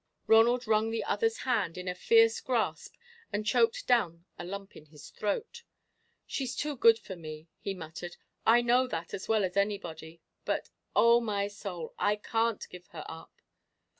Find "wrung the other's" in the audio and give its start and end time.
0.65-1.37